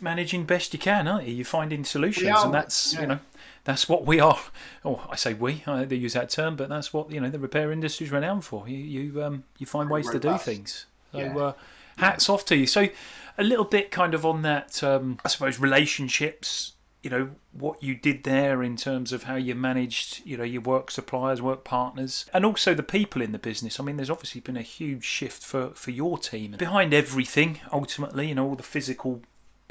[0.00, 1.34] managing best you can, aren't you?
[1.34, 3.00] You're finding solutions, and that's yeah.
[3.00, 3.18] you know
[3.64, 4.40] that's what we are.
[4.84, 5.62] Oh, I say we.
[5.66, 8.44] I they use that term, but that's what you know the repair industry is renowned
[8.44, 8.68] for.
[8.68, 10.22] You you um you find ways Robust.
[10.22, 10.86] to do things.
[11.12, 11.36] So yeah.
[11.36, 11.52] uh,
[11.98, 12.34] hats yeah.
[12.34, 12.66] off to you.
[12.66, 12.88] So
[13.38, 16.72] a little bit kind of on that, um, I suppose relationships.
[17.02, 20.62] You know what you did there in terms of how you managed, you know, your
[20.62, 23.80] work suppliers, work partners, and also the people in the business.
[23.80, 27.58] I mean, there's obviously been a huge shift for for your team behind everything.
[27.72, 29.20] Ultimately, you know, all the physical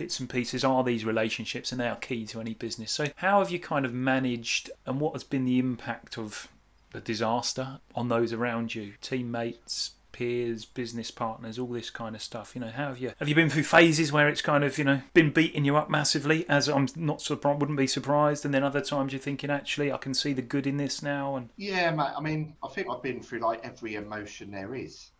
[0.01, 2.91] bits and pieces are these relationships and they are key to any business.
[2.91, 6.47] So, how have you kind of managed and what has been the impact of
[6.91, 12.53] the disaster on those around you, teammates, peers, business partners, all this kind of stuff.
[12.55, 14.83] You know, how have you have you been through phases where it's kind of you
[14.83, 16.47] know been beating you up massively?
[16.49, 19.97] As I'm not surprised, wouldn't be surprised, and then other times you're thinking actually I
[19.97, 21.35] can see the good in this now.
[21.35, 22.13] And yeah, mate.
[22.17, 25.11] I mean, I think I've been through like every emotion there is.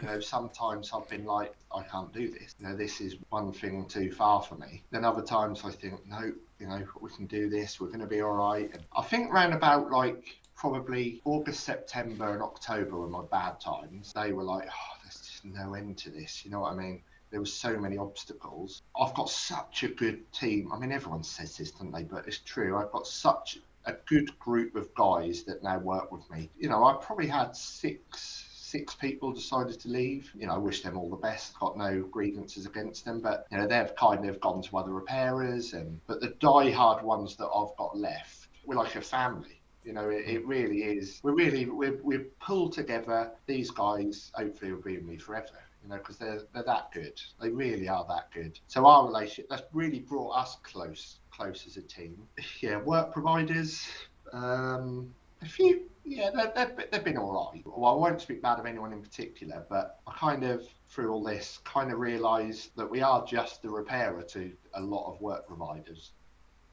[0.00, 2.54] You know, sometimes I've been like, I can't do this.
[2.58, 4.82] You know, this is one thing too far for me.
[4.90, 7.80] Then other times I think, no, you know, we can do this.
[7.80, 8.70] We're going to be all right.
[8.72, 14.12] And I think around about like probably August, September, and October were my bad times.
[14.14, 16.44] They were like, oh, there's just no end to this.
[16.44, 17.02] You know what I mean?
[17.30, 18.82] There were so many obstacles.
[19.00, 20.70] I've got such a good team.
[20.72, 22.02] I mean, everyone says this, don't they?
[22.02, 22.76] But it's true.
[22.76, 26.50] I've got such a good group of guys that now work with me.
[26.58, 30.30] You know, I probably had six six people decided to leave.
[30.34, 31.58] You know, I wish them all the best.
[31.58, 35.72] Got no grievances against them, but you know they've kind of gone to other repairers.
[35.72, 39.60] And but the die-hard ones that I've got left, we're like a family.
[39.84, 41.20] You know, it, it really is.
[41.22, 43.32] We're really we're we're pulled together.
[43.46, 45.58] These guys hopefully will be with me forever.
[45.82, 47.20] You know, because they're they're that good.
[47.40, 48.58] They really are that good.
[48.68, 52.16] So our relationship that's really brought us close close as a team.
[52.60, 53.88] Yeah, work providers.
[54.32, 57.62] Um, a few, yeah, they've, they've been all right.
[57.64, 61.22] Well, I won't speak bad of anyone in particular, but I kind of, through all
[61.22, 65.46] this, kind of realised that we are just the repairer to a lot of work
[65.46, 66.12] providers.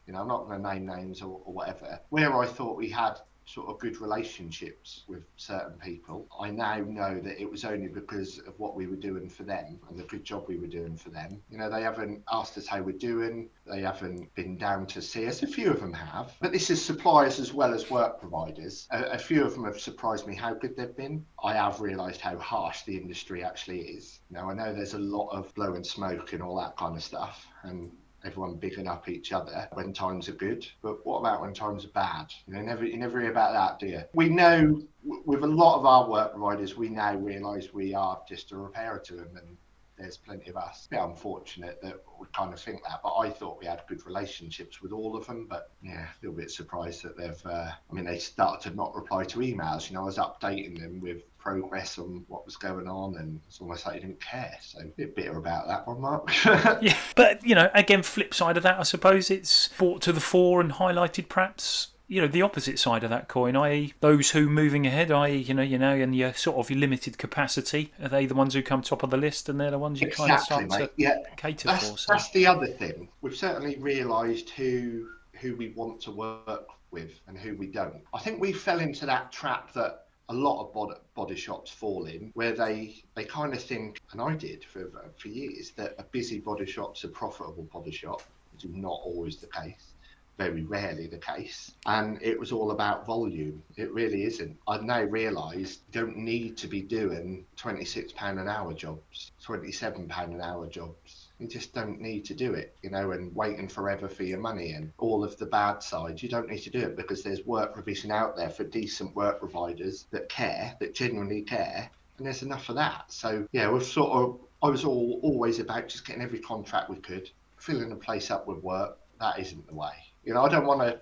[0.06, 2.00] You know, I'm not going to name names or, or whatever.
[2.10, 6.28] Where I thought we had sort of good relationships with certain people.
[6.40, 9.80] I now know that it was only because of what we were doing for them
[9.90, 11.42] and the good job we were doing for them.
[11.50, 15.28] You know, they haven't asked us how we're doing, they haven't been down to see
[15.28, 15.44] us.
[15.44, 18.88] A few of them have, but this is suppliers as well as work providers.
[18.92, 21.26] A, a few of them have surprised me how good they've been.
[21.42, 24.20] I have realised how harsh the industry actually is.
[24.30, 27.48] Now, I know there's a lot of blowing smoke and all that kind of stuff,
[27.64, 27.92] and
[28.24, 30.68] everyone bigging up each other when times are good.
[30.82, 32.34] But what about when times are bad?
[32.46, 34.04] You know, never you never hear about that, do you?
[34.14, 38.52] We know with a lot of our work providers, we now realise we are just
[38.52, 39.58] a repairer to them, and
[39.98, 40.88] there's plenty of us.
[40.92, 44.82] Yeah, unfortunate that we kind of think that, but I thought we had good relationships
[44.82, 45.48] with all of them.
[45.50, 47.46] But yeah, a little bit surprised that they've.
[47.46, 49.90] Uh, I mean, they started to not reply to emails.
[49.90, 53.60] You know, I was updating them with progress on what was going on, and it's
[53.60, 54.56] almost like they didn't care.
[54.62, 56.30] So a bit bitter about that one, Mark.
[56.82, 60.20] yeah, but you know, again, flip side of that, I suppose it's brought to the
[60.20, 64.50] fore and highlighted perhaps you know the opposite side of that coin, i.e., those who
[64.50, 68.26] moving ahead, i.e., you know, you know, in your sort of limited capacity, are they
[68.26, 70.40] the ones who come top of the list, and they're the ones you exactly, kind
[70.40, 70.78] of start mate.
[70.78, 71.18] to yeah.
[71.36, 71.98] cater that's, for?
[71.98, 72.14] So.
[72.14, 73.10] That's the other thing.
[73.22, 78.02] We've certainly realised who who we want to work with and who we don't.
[78.14, 82.06] I think we fell into that trap that a lot of body, body shops fall
[82.06, 86.04] in, where they they kind of think, and I did for for years, that a
[86.04, 88.22] busy body shop's a profitable body shop,
[88.54, 89.94] which is not always the case
[90.38, 91.72] very rarely the case.
[91.86, 93.64] And it was all about volume.
[93.76, 94.58] It really isn't.
[94.68, 100.42] I've now realised you don't need to be doing £26 an hour jobs, £27 an
[100.42, 101.28] hour jobs.
[101.40, 104.72] You just don't need to do it, you know, and waiting forever for your money
[104.72, 106.24] and all of the bad sides.
[106.24, 109.40] You don't need to do it because there's work provision out there for decent work
[109.40, 113.06] providers that care, that genuinely care, and there's enough of that.
[113.12, 116.98] So yeah, we're sort of I was all always about just getting every contract we
[116.98, 118.98] could, filling the place up with work.
[119.20, 119.94] That isn't the way.
[120.28, 121.00] You know, I don't want to.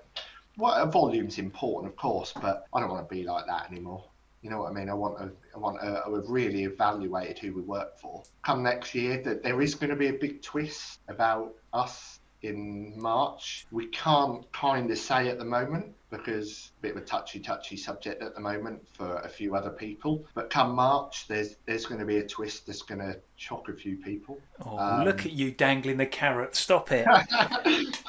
[0.57, 4.05] What well, volume's important, of course, but I don't want to be like that anymore.
[4.43, 4.87] You know what I mean?
[4.87, 8.21] I want to, I want to, I have really evaluated who we work for.
[8.45, 12.93] Come next year, that there is going to be a big twist about us in
[12.95, 13.65] March.
[13.71, 17.39] We can't kind of say at the moment because it's a bit of a touchy
[17.39, 20.23] touchy subject at the moment for a few other people.
[20.35, 23.73] But come March, there's there's going to be a twist that's going to shock a
[23.73, 24.39] few people.
[24.63, 26.55] Oh, um, look at you dangling the carrot!
[26.55, 27.07] Stop it.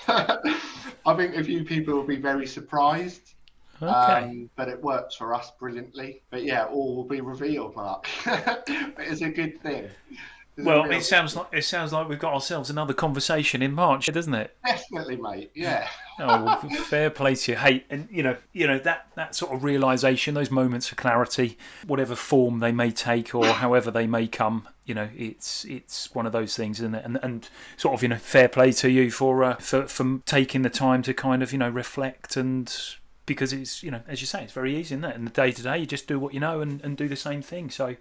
[1.07, 3.35] I think a few people will be very surprised.
[3.83, 3.91] Okay.
[3.91, 6.23] Um, but it works for us brilliantly.
[6.31, 8.09] But yeah, all will be revealed, Mark.
[8.27, 9.89] it's a good thing.
[10.57, 14.35] well, it sounds like it sounds like we've got ourselves another conversation in March, doesn't
[14.35, 14.57] it?
[14.65, 15.51] Definitely, mate.
[15.55, 15.89] Yeah.
[16.19, 17.59] oh, well, fair play to you.
[17.59, 21.59] Hey, and you know, you know that that sort of realization, those moments of clarity,
[21.87, 26.27] whatever form they may take or however they may come, you know, it's it's one
[26.27, 27.05] of those things, isn't it?
[27.05, 30.63] And and sort of you know, fair play to you for uh, for for taking
[30.63, 32.75] the time to kind of you know reflect and
[33.27, 35.51] because it's you know as you say it's very easy in that in the day
[35.51, 37.97] to day you just do what you know and, and do the same thing so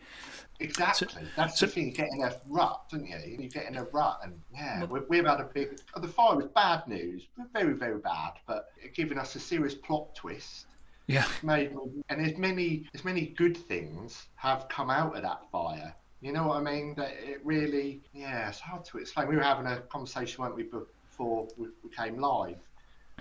[0.59, 1.07] Exactly.
[1.11, 1.87] So, That's so, the thing.
[1.87, 3.17] You get in a rut, don't you?
[3.39, 5.79] You get in a rut, and yeah, we, we've had a big.
[5.95, 10.67] The fire was bad news, very, very bad, but giving us a serious plot twist.
[11.07, 11.25] Yeah.
[11.43, 11.75] Made,
[12.09, 15.93] and as many as many good things have come out of that fire.
[16.21, 16.95] You know what I mean?
[16.95, 19.27] That it really, yeah, it's hard to explain.
[19.27, 22.57] We were having a conversation, weren't we, before we, came live?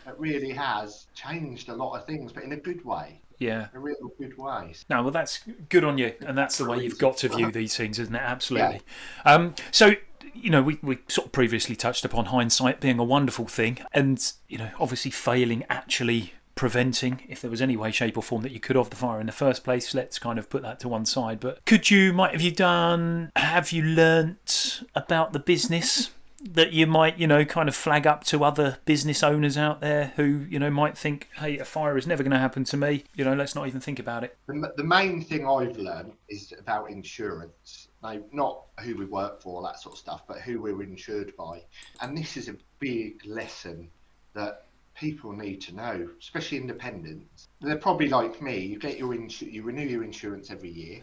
[0.07, 3.21] It really has changed a lot of things, but in a good way.
[3.39, 3.69] Yeah.
[3.75, 4.75] A real good way.
[4.89, 6.15] No, well, that's good on you.
[6.27, 8.23] And that's the way you've got to view these things, isn't it?
[8.23, 8.83] Absolutely.
[9.25, 9.35] Yeah.
[9.35, 9.95] Um, so,
[10.35, 13.79] you know, we, we sort of previously touched upon hindsight being a wonderful thing.
[13.93, 18.43] And, you know, obviously failing actually preventing, if there was any way, shape, or form
[18.43, 19.95] that you could of the fire in the first place.
[19.95, 21.41] Let's kind of put that to one side.
[21.41, 26.11] But could you, might have you done, have you learnt about the business?
[26.51, 30.13] that you might, you know, kind of flag up to other business owners out there
[30.17, 33.05] who, you know, might think, hey, a fire is never going to happen to me.
[33.15, 34.37] You know, let's not even think about it.
[34.47, 37.89] The, the main thing I've learned is about insurance.
[38.03, 41.63] Now, not who we work for, that sort of stuff, but who we're insured by.
[42.03, 43.89] And this is a big lesson
[44.35, 47.49] that people need to know, especially independents.
[47.61, 48.59] They're probably like me.
[48.59, 51.01] You get your insu- you renew your insurance every year.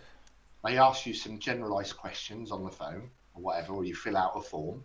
[0.63, 4.33] They ask you some generalised questions on the phone or whatever, or you fill out
[4.35, 4.83] a form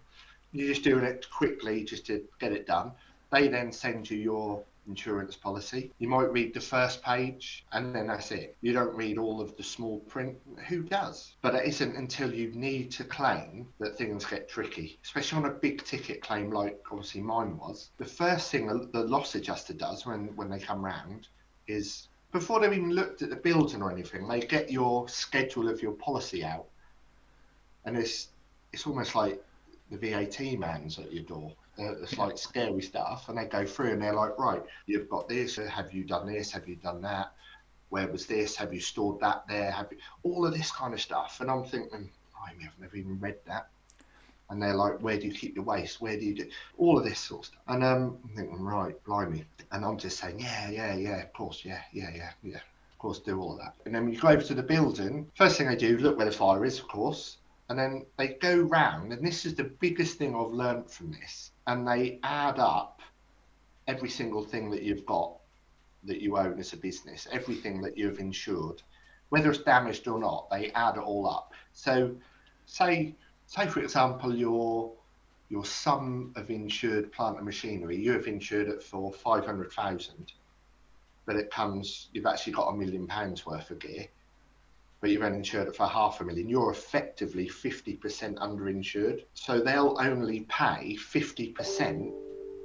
[0.57, 2.93] you're just doing it quickly just to get it done.
[3.31, 5.93] They then send you your insurance policy.
[5.99, 8.57] You might read the first page and then that's it.
[8.61, 10.37] You don't read all of the small print.
[10.69, 11.35] Who does?
[11.43, 15.55] But it isn't until you need to claim that things get tricky, especially on a
[15.55, 17.91] big ticket claim like obviously mine was.
[17.99, 21.29] The first thing the loss adjuster does when, when they come round
[21.67, 25.83] is before they've even looked at the building or anything, they get your schedule of
[25.83, 26.67] your policy out.
[27.85, 28.29] And it's
[28.73, 29.43] it's almost like
[29.91, 34.03] the VAT man's at your door it's like scary stuff, and they go through and
[34.03, 35.57] they're like, right, you've got this.
[35.57, 36.51] Have you done this?
[36.53, 37.33] Have you done that?
[37.91, 38.57] Where was this?
[38.57, 39.71] Have you stored that there?
[39.71, 41.41] Have you all of this kind of stuff?
[41.41, 43.69] And I'm thinking, Blimey, I have never even read that.
[44.49, 46.01] And they're like, where do you keep your waste?
[46.01, 47.63] Where do you do all of this sort of stuff?
[47.67, 49.45] And um, I'm thinking, right, blimey.
[49.73, 53.19] And I'm just saying, yeah, yeah, yeah, of course, yeah, yeah, yeah, yeah, of course,
[53.19, 53.75] do all that.
[53.85, 56.27] And then when you go over to the building, first thing I do, look where
[56.27, 57.39] the fire is, of course.
[57.69, 61.51] And then they go round, and this is the biggest thing I've learned from this
[61.67, 63.01] and they add up
[63.89, 65.37] every single thing that you've got
[66.05, 68.83] that you own as a business, everything that you've insured,
[69.31, 71.53] whether it's damaged or not, they add it all up.
[71.73, 72.15] So,
[72.67, 73.15] say,
[73.47, 74.93] say for example, your
[75.49, 80.33] your sum of insured plant and machinery, you have insured it for five hundred thousand,
[81.25, 84.07] but it comes, you've actually got a million pounds worth of gear
[85.07, 88.01] but you've only insured it for half a million, you're effectively 50%
[88.39, 89.23] underinsured.
[89.35, 92.13] So they'll only pay 50%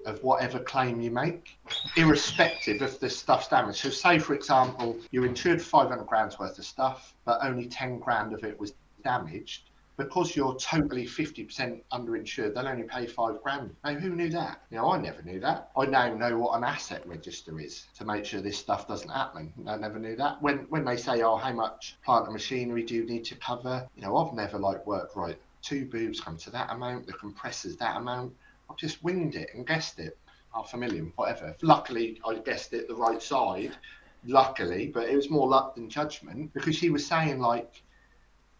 [0.07, 1.59] of whatever claim you make,
[1.97, 3.77] irrespective if the stuff's damaged.
[3.77, 8.33] So, say for example, you insured 500 grand's worth of stuff, but only 10 grand
[8.33, 8.73] of it was
[9.03, 9.69] damaged
[10.03, 13.75] because you're totally 50% underinsured, they'll only pay five grand.
[13.83, 14.61] Now, who knew that?
[14.71, 15.69] Now, I never knew that.
[15.77, 19.53] I now know what an asset register is to make sure this stuff doesn't happen.
[19.67, 20.41] I never knew that.
[20.41, 23.87] When when they say, oh, how much plant and machinery do you need to cover?
[23.95, 25.37] You know, I've never like worked right.
[25.61, 28.33] Two boobs come to that amount, the compressors that amount.
[28.69, 30.17] I've just winged it and guessed it.
[30.53, 31.55] Half a million, whatever.
[31.61, 33.77] Luckily, I guessed it the right side.
[34.25, 37.81] Luckily, but it was more luck than judgment because she was saying like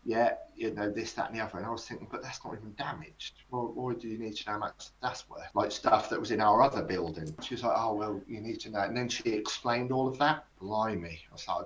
[0.03, 1.57] yeah, you know, this, that, and the other.
[1.57, 3.35] And I was thinking, but that's not even damaged.
[3.51, 5.43] Well, why do you need to know how much that's worth?
[5.53, 7.33] Like stuff that was in our other building.
[7.41, 8.79] She was like, oh, well, you need to know.
[8.79, 10.45] And then she explained all of that.
[10.59, 11.21] Blimey.
[11.29, 11.65] I was like,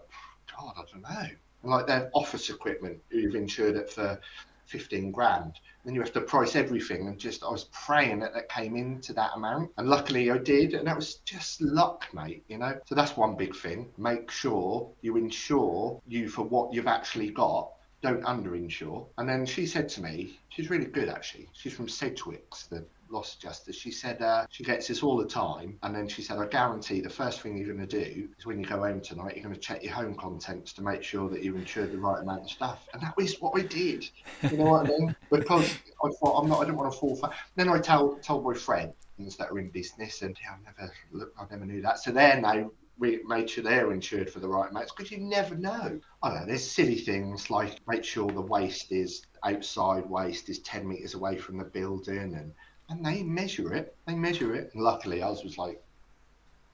[0.56, 1.30] God, I don't know.
[1.64, 4.20] And like their office equipment, you've insured it for
[4.68, 5.54] 15 grand.
[5.86, 7.08] Then you have to price everything.
[7.08, 9.72] And just, I was praying that that came into that amount.
[9.78, 10.74] And luckily I did.
[10.74, 12.78] And that was just luck, mate, you know?
[12.86, 13.88] So that's one big thing.
[13.98, 17.72] Make sure you insure you for what you've actually got
[18.06, 19.08] don't underinsure.
[19.18, 21.50] And then she said to me, she's really good actually.
[21.54, 23.74] She's from Sedgwicks, the loss adjuster.
[23.74, 25.78] She said uh, she gets this all the time.
[25.84, 28.60] And then she said, I guarantee the first thing you're going to do is when
[28.60, 31.44] you go home tonight, you're going to check your home contents to make sure that
[31.44, 32.88] you've insured the right amount of stuff.
[32.94, 34.08] And that was what I did.
[34.50, 35.16] You know what I mean?
[35.32, 37.30] Because I thought I'm not, I don't want to fall for.
[37.56, 38.96] Then I tell told my friends
[39.38, 42.00] that are in business, and yeah, I never look, I never knew that.
[42.00, 45.56] So they're now we made sure they're insured for the right amounts because you never
[45.56, 46.00] know.
[46.24, 50.60] I don't know, there's silly things like make sure the waste is outside waste is
[50.60, 52.54] 10 metres away from the building and,
[52.90, 53.96] and they measure it.
[54.08, 54.72] They measure it.
[54.74, 55.82] And luckily ours was like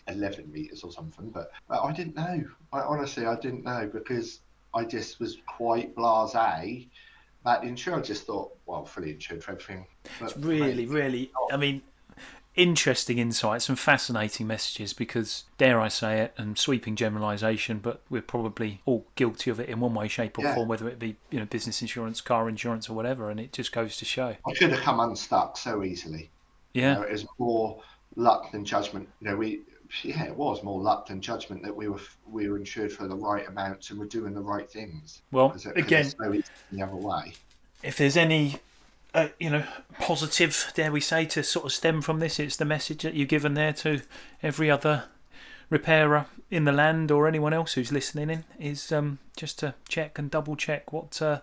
[0.08, 2.44] 11 metres or something, but, but I didn't know.
[2.72, 4.42] I honestly, I didn't know because
[4.74, 6.88] I just was quite blasé
[7.46, 8.08] that insurance.
[8.08, 9.88] I just thought, well, fully insured for everything.
[10.20, 11.82] But it's really, really, I mean,
[12.56, 18.22] interesting insights and fascinating messages because, dare I say it, and sweeping generalisation, but we're
[18.22, 20.56] probably all guilty of it in one way, shape, or yeah.
[20.56, 23.30] form, whether it be you know business insurance, car insurance, or whatever.
[23.30, 24.36] And it just goes to show.
[24.48, 26.30] I should have come unstuck so easily.
[26.74, 27.82] Yeah, you know, it was more
[28.16, 29.08] luck than judgment.
[29.22, 29.62] You know, we
[30.04, 33.16] yeah, it was more luck than judgment that we were we were insured for the
[33.16, 35.22] right amounts and we're doing the right things.
[35.32, 37.34] Well, it, again, so the other way.
[37.84, 38.58] If there's any
[39.14, 39.64] uh, you know,
[40.00, 42.40] positive, dare we say, to sort of stem from this?
[42.40, 44.02] It's the message that you've given there to
[44.42, 45.06] every other
[45.70, 50.20] repairer in the land or anyone else who's listening in is um, just to check
[50.20, 51.40] and double check what uh,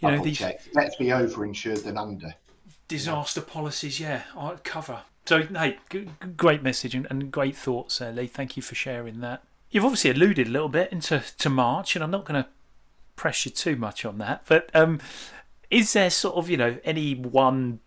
[0.00, 0.38] you double know these.
[0.38, 0.62] Check.
[0.74, 2.34] Let's be over insured than under.
[2.88, 3.52] Disaster yeah.
[3.52, 5.02] policies, yeah, I cover.
[5.26, 8.26] So, hey, g- great message and, and great thoughts, uh, Lee.
[8.26, 9.42] Thank you for sharing that.
[9.70, 12.48] You've obviously alluded a little bit into to March, and I'm not going to
[13.16, 15.00] press you too much on that, but um,
[15.72, 17.80] is there sort of, you know, any one,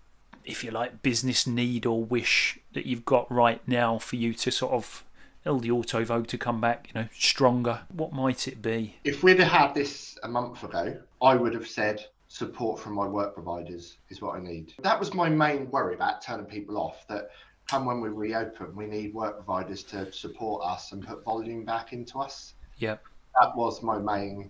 [0.43, 4.52] if you like, business need or wish that you've got right now for you to
[4.52, 5.06] sort of
[5.43, 7.82] tell the auto vogue to come back, you know, stronger?
[7.93, 8.95] What might it be?
[9.04, 13.08] If we'd have had this a month ago, I would have said support from my
[13.08, 14.74] work providers is what I need.
[14.82, 17.08] That was my main worry about turning people off.
[17.08, 17.30] That
[17.69, 21.93] come when we reopen, we need work providers to support us and put volume back
[21.93, 22.55] into us.
[22.80, 23.03] Yep.
[23.39, 24.49] That was my main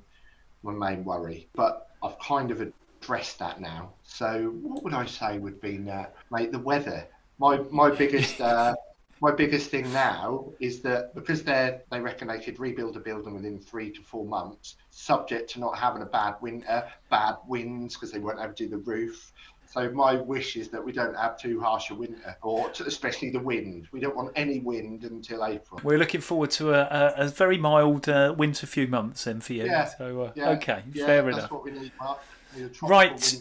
[0.64, 1.49] my main worry.
[1.53, 2.62] But I've kind of
[3.06, 3.93] addressed that now.
[4.03, 7.08] So what would I say would be, uh, mate, the weather.
[7.38, 8.76] My my biggest uh,
[9.22, 13.36] my biggest thing now is that because they they reckon they could rebuild a building
[13.36, 18.12] within three to four months, subject to not having a bad winter, bad winds because
[18.12, 19.32] they won't have to do the roof.
[19.76, 23.41] So my wish is that we don't have too harsh a winter, or especially the
[23.41, 23.89] wind.
[23.91, 25.82] We don't want any wind until April.
[25.84, 29.51] We're looking forward to a, a, a very mild uh, winter few months then for
[29.51, 29.65] you.
[29.65, 29.84] Yeah.
[29.84, 31.51] So uh, Yeah, okay, yeah, fair that's enough.
[31.51, 32.19] what we need, Mark.
[32.55, 33.11] We need a tropical Right.
[33.11, 33.38] winter.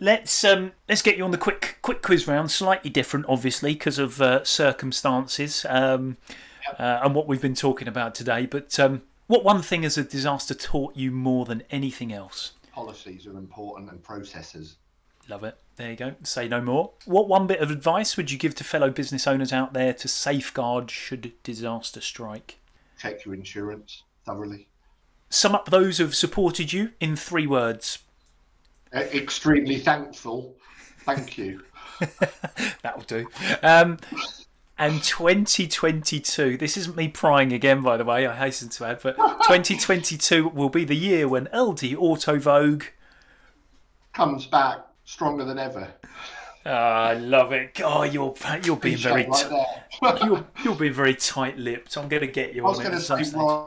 [0.00, 2.50] Let's um, let's get you on the quick quick quiz round.
[2.50, 6.16] Slightly different, obviously, because of uh, circumstances um,
[6.76, 8.46] uh, and what we've been talking about today.
[8.46, 12.52] But um, what one thing has a disaster taught you more than anything else?
[12.72, 14.76] Policies are important and processes.
[15.28, 15.56] Love it.
[15.76, 16.14] There you go.
[16.22, 16.92] Say no more.
[17.06, 20.08] What one bit of advice would you give to fellow business owners out there to
[20.08, 22.58] safeguard should disaster strike?
[22.98, 24.68] Check your insurance thoroughly.
[25.30, 28.00] Sum up those who have supported you in three words.
[28.94, 30.56] Uh, extremely thankful.
[31.00, 31.62] Thank you.
[32.82, 33.26] That'll do.
[33.62, 33.98] Um,
[34.78, 39.16] and 2022, this isn't me prying again, by the way, I hasten to add, but
[39.16, 42.84] 2022 will be the year when LD Auto Vogue.
[44.12, 45.86] Comes back stronger than ever.
[46.64, 47.80] Ah, I love it.
[47.84, 48.34] Oh, you're
[48.64, 50.16] you're being very there.
[50.24, 51.96] you're, you're being very tight-lipped.
[51.96, 53.22] I'm going to get you I was going to say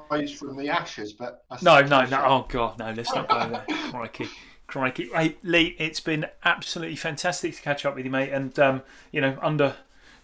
[0.10, 2.26] rise from the ashes, but No, no, no.
[2.26, 2.92] Oh God, no.
[2.92, 3.66] Let's not go there.
[3.92, 4.28] Crikey,
[4.68, 5.10] crikey.
[5.14, 8.32] Hey, Lee, it's been absolutely fantastic to catch up with you, mate.
[8.32, 8.82] And um,
[9.12, 9.76] you know, under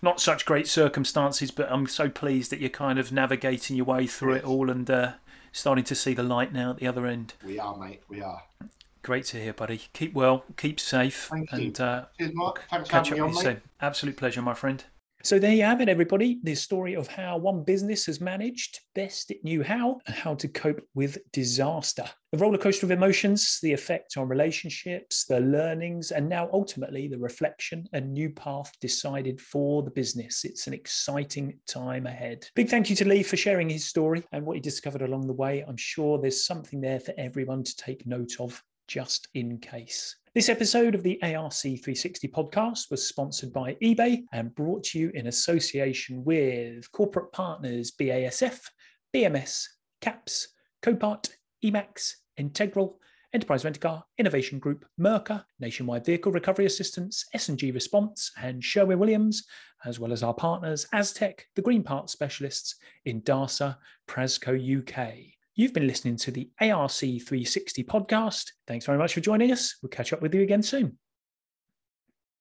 [0.01, 4.07] not such great circumstances, but I'm so pleased that you're kind of navigating your way
[4.07, 5.13] through it all and uh,
[5.51, 7.34] starting to see the light now at the other end.
[7.45, 8.01] We are, mate.
[8.09, 8.43] We are.
[9.04, 9.82] Great to hear, buddy.
[9.93, 11.58] Keep well, keep safe, Thank you.
[11.58, 12.66] and uh, Cheers, Mark.
[12.70, 13.62] Thanks for catch having up me with on, you soon.
[13.82, 14.84] Absolute pleasure, my friend.
[15.24, 16.39] So there you have it, everybody.
[16.41, 20.47] The story of how one business has managed best it knew how and how to
[20.47, 22.06] cope with disaster.
[22.32, 27.20] The roller coaster of emotions, the effect on relationships, the learnings, and now ultimately the
[27.20, 30.43] reflection and new path decided for the business.
[30.43, 32.47] It's an exciting time ahead.
[32.56, 35.34] Big thank you to Lee for sharing his story and what he discovered along the
[35.34, 35.64] way.
[35.68, 40.15] I'm sure there's something there for everyone to take note of just in case.
[40.34, 45.11] This episode of the ARC 360 podcast was sponsored by eBay and brought to you
[45.13, 48.61] in association with corporate partners BASF,
[49.13, 49.65] BMS,
[49.99, 50.47] CAPS,
[50.82, 51.29] Copart,
[51.63, 52.97] EMAX, Integral,
[53.34, 59.45] Enterprise Rent-A-Car, Innovation Group, Merca, Nationwide Vehicle Recovery Assistance, S&G Response, and Sherwin-Williams,
[59.86, 62.75] as well as our partners Aztec, the Green Parts Specialists
[63.05, 63.77] Indasa,
[64.07, 65.13] Prasco UK.
[65.56, 68.52] You've been listening to the ARC 360 podcast.
[68.68, 69.76] Thanks very much for joining us.
[69.82, 70.97] We'll catch up with you again soon.